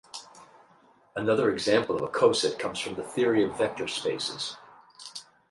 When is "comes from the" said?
2.57-3.03